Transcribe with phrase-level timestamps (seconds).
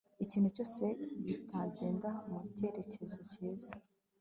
[0.23, 0.83] ikintu cyose
[1.25, 3.71] kitagenda mu cyerekezo cyiza